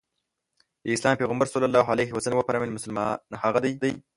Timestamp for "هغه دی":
3.43-3.93